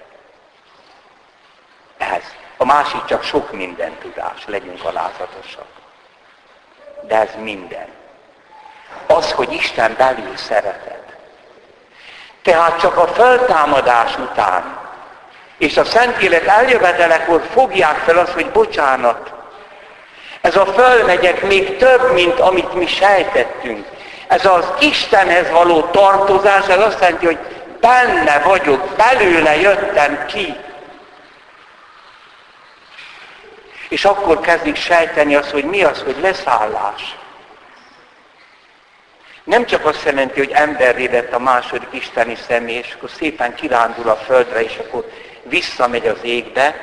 Ez. 1.97 2.23
A 2.57 2.65
másik 2.65 3.05
csak 3.05 3.23
sok 3.23 3.51
minden 3.51 3.97
tudás, 4.01 4.45
legyünk 4.45 4.83
alázatosak. 4.83 5.65
De 7.01 7.15
ez 7.15 7.29
minden. 7.41 7.87
Az, 9.07 9.31
hogy 9.31 9.53
Isten 9.53 9.95
belül 9.97 10.37
szeretet. 10.37 11.17
Tehát 12.41 12.79
csak 12.79 12.97
a 12.97 13.07
feltámadás 13.07 14.17
után 14.17 14.82
és 15.63 15.77
a 15.77 15.85
Szentlélek 15.85 16.47
eljövetelekor 16.47 17.43
fogják 17.51 17.97
fel 17.97 18.17
azt, 18.17 18.31
hogy 18.31 18.49
bocsánat. 18.49 19.31
Ez 20.41 20.55
a 20.55 20.65
fölmegyek 20.65 21.41
még 21.41 21.77
több, 21.77 22.13
mint 22.13 22.39
amit 22.39 22.73
mi 22.73 22.87
sejtettünk. 22.87 23.87
Ez 24.27 24.45
az 24.45 24.65
Istenhez 24.79 25.49
való 25.49 25.81
tartozás, 25.81 26.67
ez 26.67 26.79
azt 26.79 26.99
jelenti, 26.99 27.25
hogy 27.25 27.37
benne 27.79 28.39
vagyok, 28.39 28.95
belőle 28.95 29.55
jöttem 29.55 30.25
ki. 30.25 30.55
És 33.89 34.05
akkor 34.05 34.39
kezdik 34.39 34.75
sejteni 34.75 35.35
azt, 35.35 35.51
hogy 35.51 35.63
mi 35.63 35.83
az, 35.83 36.01
hogy 36.01 36.17
leszállás. 36.21 37.17
Nem 39.43 39.65
csak 39.65 39.85
azt 39.85 40.05
jelenti, 40.05 40.39
hogy 40.39 40.51
emberré 40.51 41.05
lett 41.05 41.33
a 41.33 41.39
második 41.39 41.89
isteni 41.91 42.35
személy, 42.47 42.77
és 42.77 42.93
akkor 42.97 43.09
szépen 43.09 43.55
kirándul 43.55 44.09
a 44.09 44.15
földre, 44.15 44.63
és 44.63 44.77
akkor 44.77 45.05
visszamegy 45.43 46.07
az 46.07 46.19
égbe, 46.21 46.75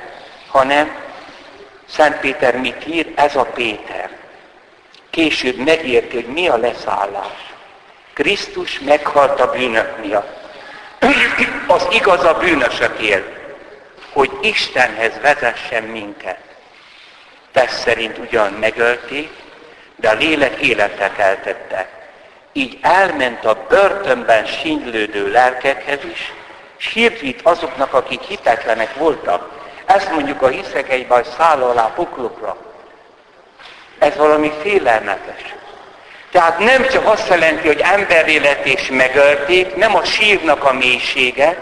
hanem 0.48 0.96
Szent 1.88 2.20
Péter 2.20 2.56
mit 2.56 2.86
ír? 2.86 3.12
Ez 3.14 3.36
a 3.36 3.44
Péter. 3.44 4.10
Később 5.10 5.56
megérti, 5.56 6.14
hogy 6.14 6.26
mi 6.26 6.48
a 6.48 6.56
leszállás. 6.56 7.52
Krisztus 8.12 8.80
meghalt 8.80 9.40
a 9.40 9.50
bűnök 9.50 10.04
miatt. 10.04 10.38
Az 11.66 11.86
igaz 11.90 12.24
a 12.24 12.34
bűnösökért, 12.34 13.38
hogy 14.12 14.30
Istenhez 14.40 15.20
vezessen 15.20 15.82
minket. 15.82 16.38
Tesz 17.52 17.80
szerint 17.80 18.18
ugyan 18.18 18.52
megölték, 18.52 19.30
de 19.96 20.08
a 20.08 20.14
lélek 20.14 20.60
életet 20.60 21.18
eltette. 21.18 21.88
Így 22.52 22.78
elment 22.82 23.44
a 23.44 23.66
börtönben 23.68 24.46
sínylődő 24.46 25.30
lelkekhez 25.30 26.04
is, 26.12 26.32
hírt 26.86 27.40
azoknak, 27.42 27.94
akik 27.94 28.22
hitetlenek 28.22 28.94
voltak. 28.94 29.48
Ezt 29.84 30.10
mondjuk 30.10 30.42
a 30.42 30.48
hiszek 30.48 30.90
egy 30.90 31.06
baj 31.06 31.24
száll 31.38 31.62
alá 31.62 31.92
poklokra. 31.94 32.56
Ez 33.98 34.16
valami 34.16 34.52
félelmetes. 34.62 35.54
Tehát 36.30 36.58
nem 36.58 36.86
csak 36.86 37.06
azt 37.06 37.28
jelenti, 37.28 37.66
hogy 37.66 37.80
emberélet 37.80 38.66
és 38.66 38.88
megölték, 38.90 39.76
nem 39.76 39.96
a 39.96 40.04
sírnak 40.04 40.64
a 40.64 40.72
mélysége, 40.72 41.58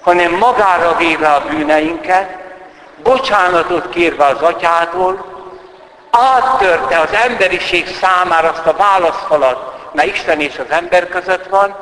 hanem 0.00 0.32
magára 0.32 0.96
véve 0.96 1.28
a 1.28 1.44
bűneinket, 1.48 2.36
bocsánatot 3.02 3.90
kérve 3.90 4.24
az 4.24 4.42
atyától, 4.42 5.36
áttörte 6.10 6.98
az 6.98 7.12
emberiség 7.12 7.86
számára 8.00 8.50
azt 8.50 8.66
a 8.66 8.76
válaszfalat, 8.76 9.92
mert 9.92 10.14
Isten 10.14 10.40
és 10.40 10.58
az 10.58 10.70
ember 10.76 11.08
között 11.08 11.46
van, 11.46 11.76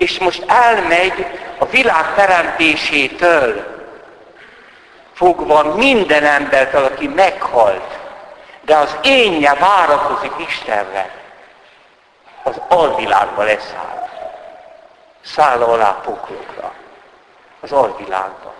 és 0.00 0.18
most 0.18 0.44
elmegy 0.46 1.26
a 1.58 1.66
világ 1.66 2.14
teremtésétől 2.14 3.78
fogva 5.14 5.74
minden 5.74 6.24
embertől, 6.24 6.84
aki 6.84 7.08
meghalt, 7.08 7.98
de 8.60 8.76
az 8.76 8.96
énje 9.02 9.54
várakozik 9.54 10.32
Istenre 10.48 11.10
az 12.42 12.60
alvilágba 12.68 13.42
leszáll. 13.42 14.08
Száll 15.24 15.62
alá 15.62 16.00
poklokra. 16.04 16.72
Az 17.60 17.72
alvilágba. 17.72 18.54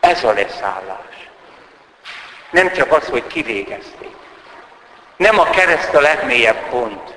Ez 0.00 0.24
a 0.24 0.32
leszállás. 0.32 1.28
Nem 2.50 2.72
csak 2.72 2.92
az, 2.92 3.08
hogy 3.08 3.26
kivégezték. 3.26 4.16
Nem 5.16 5.38
a 5.38 5.44
kereszt 5.44 5.94
a 5.94 6.00
legmélyebb 6.00 6.68
pont, 6.68 7.13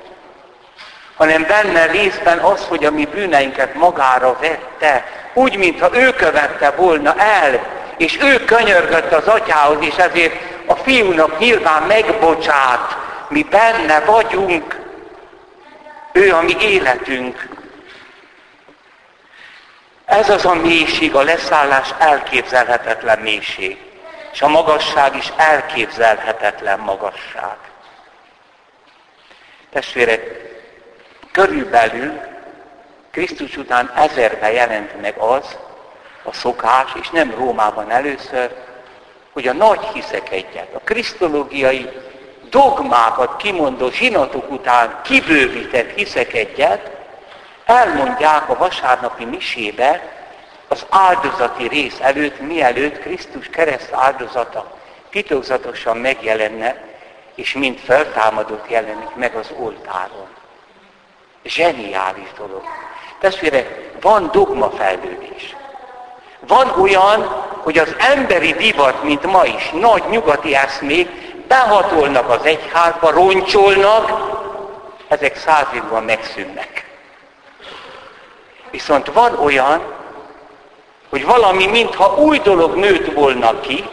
hanem 1.18 1.46
benne 1.48 1.86
részben 1.86 2.38
az, 2.38 2.66
hogy 2.66 2.86
a 2.86 2.92
mi 2.92 3.06
bűneinket 3.06 3.74
magára 3.74 4.38
vette, 4.40 5.06
úgy, 5.34 5.58
mintha 5.58 5.90
ő 5.94 6.14
követte 6.14 6.72
volna 6.72 7.16
el, 7.18 7.60
és 7.98 8.18
ő 8.22 8.44
könyörgött 8.46 9.12
az 9.12 9.28
atyához, 9.28 9.78
és 9.80 9.96
ezért 9.96 10.36
a 10.66 10.76
fiúnak 10.76 11.40
nyilván 11.40 11.84
megbocsát, 11.84 12.98
mi 13.30 13.44
benne 13.44 14.00
vagyunk, 14.00 14.80
ő 16.12 16.34
a 16.34 16.42
mi 16.42 16.56
életünk. 16.60 17.48
Ez 20.06 20.30
az 20.30 20.46
a 20.46 20.54
mélység, 20.54 21.16
a 21.16 21.22
leszállás 21.22 21.94
elképzelhetetlen 21.98 23.20
mélység. 23.20 23.78
És 24.34 24.42
a 24.42 24.48
magasság 24.48 25.16
is 25.16 25.32
elképzelhetetlen 25.36 26.80
magasság. 26.80 27.56
Testvérek, 29.72 30.22
körülbelül 31.38 32.20
Krisztus 33.12 33.58
után 33.58 33.92
ezerbe 33.96 34.52
jelent 34.52 35.02
meg 35.02 35.18
az, 35.18 35.58
a 36.24 36.34
szokás, 36.34 36.96
és 37.02 37.10
nem 37.10 37.34
Rómában 37.38 37.92
először, 37.92 38.56
hogy 39.34 39.48
a 39.48 39.54
nagy 39.54 39.80
hiszek 39.80 40.32
egyet, 40.32 40.74
a 40.74 40.80
krisztológiai 40.84 41.90
dogmákat 42.50 43.36
kimondó 43.36 43.90
zsinatok 43.90 44.52
után 44.52 45.00
kibővített 45.04 45.90
hiszek 45.90 46.34
egyet, 46.34 46.90
elmondják 47.66 48.50
a 48.50 48.58
vasárnapi 48.58 49.26
misébe 49.26 50.02
az 50.68 50.86
áldozati 50.90 51.68
rész 51.68 52.00
előtt, 52.00 52.40
mielőtt 52.40 53.00
Krisztus 53.00 53.50
kereszt 53.50 53.92
áldozata 53.92 54.78
titokzatosan 55.10 55.98
megjelenne, 55.98 56.76
és 57.36 57.54
mint 57.54 57.80
feltámadott 57.80 58.70
jelenik 58.70 59.16
meg 59.16 59.36
az 59.36 59.52
oltáron. 59.58 60.37
Zseniális 61.48 62.28
dolog. 62.38 62.64
Testvérek, 63.20 63.92
van 64.02 64.30
dogmafejlődés. 64.32 65.56
Van 66.40 66.74
olyan, 66.82 67.22
hogy 67.64 67.78
az 67.78 67.96
emberi 67.98 68.54
divat, 68.54 69.04
mint 69.04 69.24
ma 69.24 69.46
is, 69.46 69.70
nagy 69.70 70.04
nyugati 70.10 70.56
eszmék 70.56 71.10
behatolnak 71.48 72.30
az 72.30 72.46
egyházba, 72.46 73.12
roncsolnak, 73.12 74.12
ezek 75.08 75.36
száz 75.38 75.66
évben 75.74 76.04
megszűnnek. 76.04 76.86
Viszont 78.72 79.12
van 79.12 79.40
olyan, 79.40 79.82
hogy 81.10 81.26
valami 81.26 81.66
mintha 81.66 82.16
új 82.16 82.38
dolog 82.38 82.76
nőtt 82.76 83.14
volna 83.14 83.60
ki, 83.60 83.86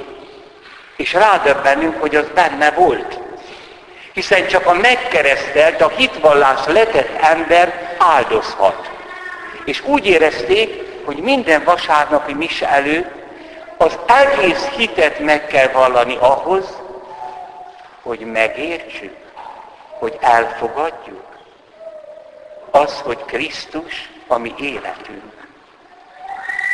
és 0.96 1.12
rádöbbenünk, 1.12 2.00
hogy 2.00 2.16
az 2.16 2.26
benne 2.34 2.70
volt. 2.70 3.18
Hiszen 4.14 4.46
csak 4.46 4.66
a 4.66 4.72
megkeresztelt, 4.72 5.80
a 5.80 5.88
hitvallás 5.88 6.66
letett 6.66 7.22
ember 7.22 7.94
áldozhat. 7.98 8.90
És 9.64 9.82
úgy 9.84 10.06
érezték, 10.06 10.82
hogy 11.04 11.16
minden 11.16 11.64
vasárnapi 11.64 12.34
mise 12.34 12.68
előtt 12.68 13.10
az 13.76 13.98
egész 14.06 14.64
hitet 14.64 15.18
meg 15.18 15.46
kell 15.46 15.68
vallani 15.68 16.16
ahhoz, 16.20 16.64
hogy 18.02 18.20
megértsük, 18.20 19.16
hogy 19.98 20.18
elfogadjuk 20.20 21.24
az, 22.70 23.00
hogy 23.00 23.24
Krisztus 23.24 24.10
a 24.26 24.38
mi 24.38 24.54
életünk. 24.58 25.48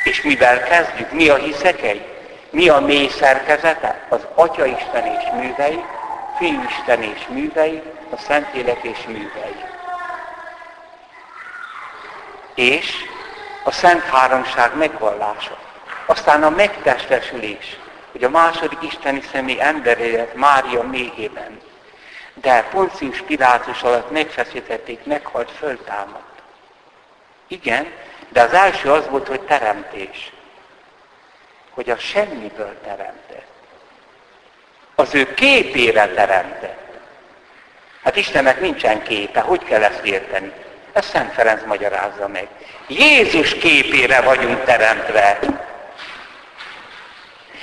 És 0.04 0.22
mivel 0.22 0.62
kezdjük? 0.62 1.12
Mi 1.12 1.28
a 1.28 1.36
hiszekei? 1.36 2.02
Mi 2.50 2.68
a 2.68 2.80
mély 2.80 3.08
szerkezete? 3.08 4.06
Az 4.08 4.26
Atya 4.34 4.66
Isten 4.66 5.06
és 5.06 5.24
művei, 5.40 5.84
Fiú 6.40 6.62
Isten 6.62 7.02
és 7.02 7.26
művei, 7.28 7.82
a 8.10 8.16
Szentlélek 8.16 8.82
és 8.82 9.06
művei. 9.06 9.64
És 12.54 12.92
a 13.64 13.70
Szent 13.70 14.02
Háromság 14.02 14.76
megvallása. 14.76 15.58
Aztán 16.06 16.42
a 16.42 16.50
megtestesülés, 16.50 17.78
hogy 18.12 18.24
a 18.24 18.30
második 18.30 18.82
isteni 18.82 19.20
személy 19.32 19.60
emberélet 19.60 20.34
Mária 20.34 20.82
méhében. 20.82 21.60
De 22.34 22.62
Poncius 22.70 23.20
Pilátus 23.20 23.82
alatt 23.82 24.10
megfeszítették, 24.10 25.04
meghalt, 25.04 25.50
föltámadt. 25.50 26.42
Igen, 27.46 27.92
de 28.28 28.42
az 28.42 28.52
első 28.52 28.92
az 28.92 29.08
volt, 29.08 29.28
hogy 29.28 29.40
teremtés. 29.40 30.32
Hogy 31.70 31.90
a 31.90 31.96
semmiből 31.96 32.80
teremtett. 32.84 33.49
Az 35.00 35.14
ő 35.14 35.34
képére 35.34 36.06
teremtett. 36.06 36.78
Hát 38.04 38.16
Istennek 38.16 38.60
nincsen 38.60 39.02
képe, 39.02 39.40
hogy 39.40 39.64
kell 39.64 39.82
ezt 39.82 40.04
érteni? 40.04 40.52
Ezt 40.92 41.08
Szent 41.08 41.32
Ferenc 41.32 41.62
magyarázza 41.66 42.28
meg. 42.28 42.46
Jézus 42.86 43.54
képére 43.54 44.20
vagyunk 44.20 44.64
teremtve. 44.64 45.38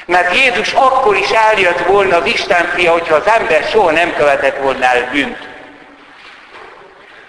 Mert 0.05 0.35
Jézus 0.35 0.73
akkor 0.73 1.15
is 1.15 1.29
eljött 1.29 1.79
volna 1.79 2.17
az 2.17 2.25
Isten 2.25 2.65
fia, 2.65 2.91
hogyha 2.91 3.15
az 3.15 3.27
ember 3.27 3.63
soha 3.63 3.91
nem 3.91 4.13
követett 4.13 4.57
volna 4.57 4.85
el 4.85 5.09
bűnt. 5.11 5.47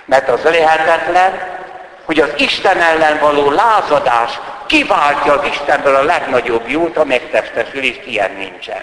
Mert 0.05 0.29
az 0.29 0.43
lehetetlen, 0.43 1.57
hogy 2.05 2.21
az 2.21 2.31
Isten 2.37 2.81
ellen 2.81 3.19
való 3.19 3.51
lázadás 3.51 4.39
kiváltja 4.67 5.33
az 5.33 5.47
Istenből 5.47 5.95
a 5.95 6.03
legnagyobb 6.03 6.69
jót, 6.69 6.97
a 6.97 7.05
megtestesülést, 7.05 8.07
ilyen 8.07 8.33
nincsen. 8.33 8.83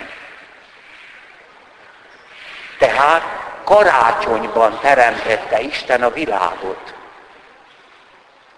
Tehát 2.78 3.22
karácsonyban 3.64 4.80
teremtette 4.82 5.60
Isten 5.62 6.04
a 6.04 6.10
világot. 6.10 6.94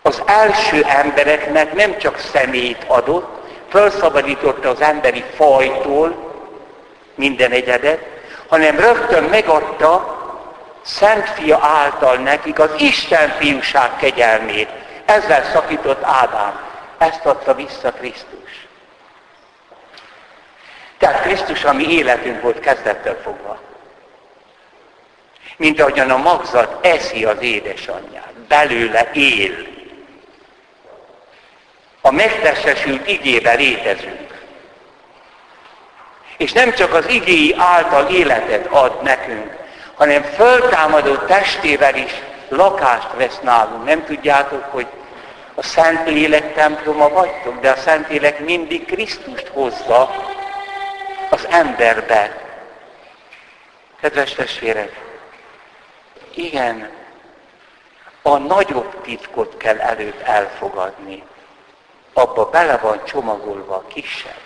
Az 0.01 0.21
első 0.25 0.83
embereknek 0.83 1.73
nem 1.73 1.97
csak 1.97 2.17
szemét 2.19 2.83
adott, 2.87 3.37
felszabadította 3.69 4.69
az 4.69 4.81
emberi 4.81 5.23
fajtól 5.35 6.33
minden 7.15 7.51
egyedet, 7.51 7.99
hanem 8.47 8.79
rögtön 8.79 9.23
megadta 9.23 10.15
Szent 10.81 11.29
Fia 11.29 11.59
által 11.61 12.15
nekik 12.15 12.59
az 12.59 12.69
Isten 12.77 13.29
fiúság 13.29 13.95
kegyelmét. 13.95 14.69
Ezzel 15.05 15.43
szakított 15.43 16.03
Ádám. 16.03 16.59
Ezt 16.97 17.25
adta 17.25 17.55
vissza 17.55 17.91
Krisztus. 17.91 18.67
Tehát 20.97 21.21
Krisztus, 21.21 21.63
ami 21.63 21.93
életünk 21.93 22.41
volt 22.41 22.59
kezdettől 22.59 23.19
fogva. 23.23 23.59
Mint 25.57 25.79
ahogyan 25.79 26.09
a 26.09 26.17
magzat 26.17 26.85
eszi 26.85 27.25
az 27.25 27.41
édesanyját, 27.41 28.33
belőle 28.47 29.09
él. 29.13 29.67
A 32.01 32.11
megtestesült 32.11 33.07
igébe 33.07 33.53
létezünk. 33.53 34.45
És 36.37 36.51
nem 36.51 36.73
csak 36.73 36.93
az 36.93 37.07
igéi 37.09 37.55
által 37.57 38.07
életet 38.09 38.67
ad 38.67 39.03
nekünk, 39.03 39.55
hanem 39.95 40.23
föltámadó 40.23 41.15
testével 41.15 41.95
is 41.95 42.11
lakást 42.49 43.13
vesz 43.15 43.39
nálunk. 43.41 43.85
Nem 43.85 44.05
tudjátok, 44.05 44.63
hogy 44.63 44.87
a 45.55 45.63
Szentlélek 45.63 46.53
temploma 46.53 47.09
vagytok, 47.09 47.59
de 47.59 47.69
a 47.69 47.75
Szentlélek 47.75 48.39
mindig 48.39 48.85
Krisztust 48.85 49.47
hozza 49.47 50.15
az 51.29 51.47
emberbe. 51.49 52.45
Kedves 54.01 54.33
testvérek, 54.33 55.06
igen, 56.37 56.89
a 58.21 58.37
nagyobb 58.37 59.01
titkot 59.01 59.57
kell 59.57 59.79
előbb 59.79 60.21
elfogadni. 60.23 61.23
Abba 62.13 62.49
bele 62.49 62.77
van 62.77 63.01
csomagolva 63.05 63.75
a 63.75 63.87
kisebb. 63.87 64.41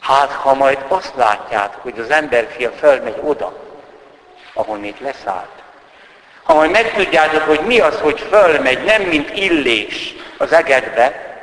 Hát, 0.00 0.30
ha 0.30 0.54
majd 0.54 0.84
azt 0.88 1.12
látjátok, 1.16 1.82
hogy 1.82 1.98
az 1.98 2.10
emberfia 2.10 2.70
fölmegy 2.70 3.20
oda, 3.22 3.52
ahonnét 4.54 5.00
leszállt, 5.00 5.62
ha 6.42 6.54
majd 6.54 6.70
megtudjátok, 6.70 7.42
hogy 7.42 7.60
mi 7.60 7.80
az, 7.80 8.00
hogy 8.00 8.20
fölmegy, 8.20 8.84
nem 8.84 9.02
mint 9.02 9.36
illés 9.36 10.14
az 10.38 10.52
egedbe, 10.52 11.34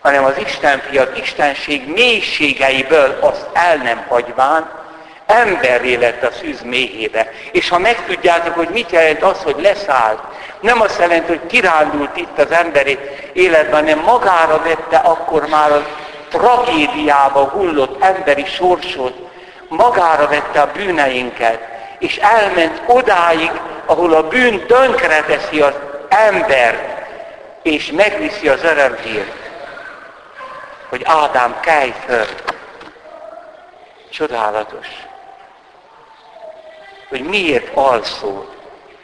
hanem 0.00 0.24
az 0.24 0.38
Isten 0.38 0.78
fiat 0.78 1.18
Istenség 1.18 1.88
mélységeiből 1.88 3.18
azt 3.20 3.48
el 3.52 3.76
nem 3.76 4.04
hagyván, 4.08 4.83
emberré 5.26 5.94
lett 5.94 6.22
a 6.22 6.30
szűz 6.30 6.62
méhébe. 6.62 7.30
És 7.52 7.68
ha 7.68 7.78
megtudjátok, 7.78 8.54
hogy 8.54 8.68
mit 8.68 8.90
jelent 8.90 9.22
az, 9.22 9.42
hogy 9.42 9.56
leszállt, 9.60 10.20
nem 10.60 10.80
azt 10.80 10.98
jelenti, 10.98 11.28
hogy 11.28 11.46
kirándult 11.46 12.16
itt 12.16 12.38
az 12.38 12.50
emberi 12.50 12.98
életben, 13.32 13.80
hanem 13.80 13.98
magára 13.98 14.62
vette 14.62 14.96
akkor 14.96 15.46
már 15.48 15.72
a 15.72 15.86
tragédiába 16.28 17.44
hullott 17.44 18.02
emberi 18.02 18.44
sorsot, 18.44 19.14
magára 19.68 20.28
vette 20.28 20.60
a 20.60 20.70
bűneinket, 20.72 21.58
és 21.98 22.16
elment 22.16 22.82
odáig, 22.86 23.50
ahol 23.86 24.12
a 24.12 24.28
bűn 24.28 24.66
tönkreteszi 24.66 25.60
az 25.60 25.74
embert, 26.08 27.02
és 27.62 27.90
megviszi 27.90 28.48
az 28.48 28.62
örömhírt, 28.62 29.32
hogy 30.88 31.02
Ádám 31.04 31.56
kelj 31.60 31.94
föl. 32.06 32.26
Csodálatos. 34.10 34.86
Hogy 37.14 37.22
miért 37.22 37.76
alszol 37.76 38.54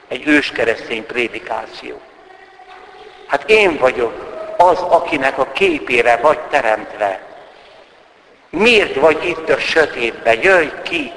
egy 0.08 0.26
őskeresztény 0.26 1.06
prédikáció. 1.06 2.00
Hát 3.26 3.50
én 3.50 3.76
vagyok 3.76 4.12
az, 4.56 4.78
akinek 4.78 5.38
a 5.38 5.52
képére 5.52 6.16
vagy 6.16 6.38
teremtve. 6.40 7.20
Miért 8.48 8.94
vagy 8.94 9.24
itt 9.24 9.48
a 9.48 9.58
sötétben? 9.58 10.42
Jöjj 10.42 10.68
ki! 10.82 11.12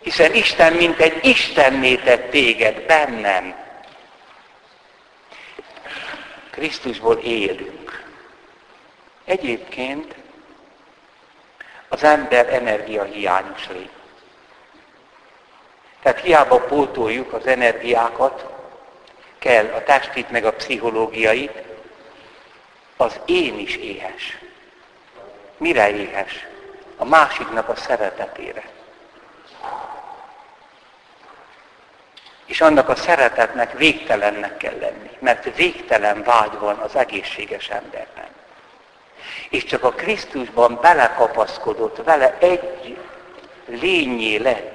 Hiszen 0.00 0.34
Isten, 0.34 0.72
mint 0.72 1.00
egy 1.00 1.26
Istenné 1.26 1.96
tett 1.96 2.30
téged 2.30 2.80
bennem. 2.80 3.54
Krisztusból 6.50 7.16
élünk. 7.16 8.04
Egyébként 9.24 10.14
az 11.88 12.04
ember 12.04 12.52
energiahiányos 12.52 13.68
lény. 13.68 13.90
Tehát 16.04 16.20
hiába 16.20 16.60
pótoljuk 16.60 17.32
az 17.32 17.46
energiákat, 17.46 18.46
kell 19.38 19.66
a 19.74 19.82
testit 19.82 20.30
meg 20.30 20.44
a 20.44 20.52
pszichológiait, 20.52 21.62
az 22.96 23.20
én 23.24 23.58
is 23.58 23.76
éhes. 23.76 24.38
Mire 25.56 25.90
éhes? 25.90 26.46
A 26.96 27.04
másiknak 27.04 27.68
a 27.68 27.76
szeretetére. 27.76 28.62
És 32.44 32.60
annak 32.60 32.88
a 32.88 32.96
szeretetnek 32.96 33.78
végtelennek 33.78 34.56
kell 34.56 34.78
lenni, 34.78 35.10
mert 35.18 35.56
végtelen 35.56 36.22
vágy 36.22 36.58
van 36.58 36.78
az 36.78 36.96
egészséges 36.96 37.68
emberben. 37.68 38.28
És 39.48 39.64
csak 39.64 39.84
a 39.84 39.90
Krisztusban 39.90 40.78
belekapaszkodott, 40.80 42.04
vele 42.04 42.36
egy 42.38 42.98
lényé 43.66 44.36
lett, 44.36 44.73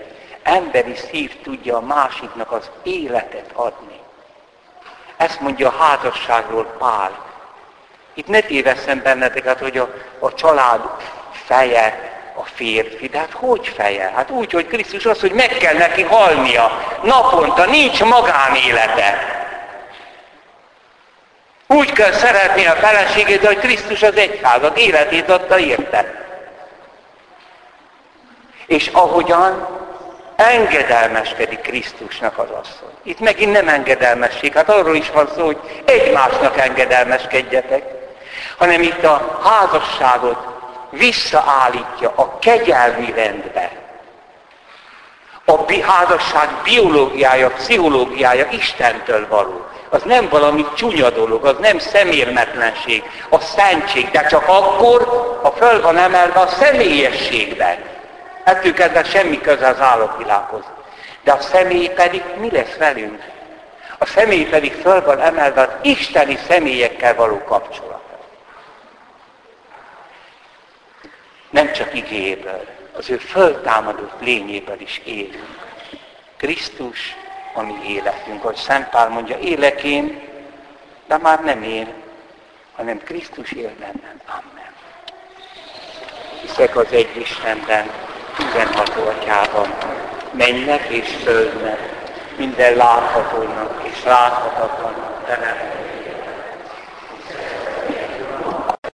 emberi 0.49 0.95
szív 0.95 1.41
tudja 1.41 1.77
a 1.77 1.81
másiknak 1.81 2.51
az 2.51 2.69
életet 2.83 3.51
adni. 3.53 3.99
Ezt 5.17 5.39
mondja 5.39 5.67
a 5.67 5.83
házasságról 5.83 6.65
Pál. 6.65 7.25
Itt 8.13 8.27
ne 8.27 8.39
tévesszem 8.39 9.01
benneteket, 9.01 9.59
hogy 9.59 9.77
a, 9.77 9.93
a 10.19 10.33
család 10.33 10.81
feje 11.31 12.17
a 12.35 12.43
férfi. 12.43 13.07
De 13.07 13.17
hát 13.17 13.31
hogy 13.31 13.67
feje? 13.67 14.11
Hát 14.15 14.29
úgy, 14.29 14.51
hogy 14.51 14.67
Krisztus 14.67 15.05
az, 15.05 15.19
hogy 15.19 15.31
meg 15.31 15.47
kell 15.47 15.77
neki 15.77 16.01
halnia. 16.01 16.97
Naponta 17.03 17.65
nincs 17.65 18.03
magánélete. 18.03 19.37
Úgy 21.67 21.91
kell 21.91 22.11
szeretni 22.11 22.65
a 22.65 22.75
feleségét, 22.75 23.45
hogy 23.45 23.57
Krisztus 23.57 24.03
az 24.03 24.15
egyházat, 24.15 24.77
életét 24.77 25.29
adta 25.29 25.59
érte. 25.59 26.25
És 28.65 28.87
ahogyan 28.87 29.67
engedelmeskedik 30.39 31.61
Krisztusnak 31.61 32.37
az 32.37 32.49
asszony. 32.61 32.93
Itt 33.03 33.19
megint 33.19 33.51
nem 33.51 33.67
engedelmesség, 33.67 34.53
hát 34.53 34.69
arról 34.69 34.95
is 34.95 35.09
van 35.09 35.29
szó, 35.35 35.45
hogy 35.45 35.59
egymásnak 35.85 36.57
engedelmeskedjetek 36.57 37.97
hanem 38.59 38.81
itt 38.81 39.03
a 39.03 39.39
házasságot 39.43 40.37
visszaállítja 40.89 42.13
a 42.15 42.37
kegyelmi 42.39 43.11
rendbe. 43.15 43.71
A 45.45 45.73
házasság 45.81 46.49
biológiája, 46.63 47.49
pszichológiája 47.49 48.47
Istentől 48.51 49.27
való. 49.27 49.65
Az 49.89 50.03
nem 50.03 50.29
valami 50.29 50.65
csúnya 50.75 51.09
dolog, 51.09 51.45
az 51.45 51.55
nem 51.59 51.79
szemérmetlenség, 51.79 53.03
a 53.29 53.39
szentség, 53.39 54.11
de 54.11 54.25
csak 54.25 54.47
akkor, 54.47 55.07
ha 55.41 55.51
föl 55.51 55.81
van 55.81 55.97
emelve 55.97 56.39
a 56.39 56.47
személyességben. 56.47 57.77
Ettől 58.43 58.73
kezdve 58.73 59.03
semmi 59.03 59.41
köze 59.41 59.67
az 59.67 59.79
állatvilághoz. 59.79 60.63
De 61.23 61.31
a 61.31 61.41
személy 61.41 61.87
pedig 61.87 62.23
mi 62.37 62.51
lesz 62.51 62.75
velünk? 62.77 63.23
A 63.97 64.05
személy 64.05 64.45
pedig 64.45 64.73
föl 64.73 65.01
van 65.01 65.19
emelve 65.19 65.61
az 65.61 65.69
isteni 65.81 66.37
személyekkel 66.47 67.15
való 67.15 67.43
kapcsolat. 67.43 67.99
nem 71.49 71.71
csak 71.71 71.93
igéből, 71.93 72.65
az 72.93 73.09
ő 73.09 73.17
föltámadott 73.17 74.21
lényéből 74.21 74.81
is 74.81 75.01
élünk. 75.05 75.67
Krisztus 76.37 77.15
a 77.53 77.61
mi 77.61 77.75
életünk, 77.87 78.43
ahogy 78.43 78.55
Szent 78.55 78.89
Pál 78.89 79.09
mondja, 79.09 79.37
élek 79.37 79.83
én, 79.83 80.21
de 81.07 81.17
már 81.17 81.43
nem 81.43 81.63
én, 81.63 81.93
hanem 82.75 83.03
Krisztus 83.03 83.51
él 83.51 83.71
bennem. 83.79 84.21
Amen. 84.25 84.73
hiszek 86.41 86.75
az 86.75 86.91
egy 86.91 87.17
Istenben, 87.17 87.91
mindenható 88.43 89.01
atyában, 89.07 89.67
mennek 90.31 90.87
és 90.87 91.15
földnek, 91.23 91.79
minden 92.37 92.75
láthatónak 92.75 93.81
és 93.91 94.03
láthatatlannak 94.03 95.25
teremtett 95.25 95.88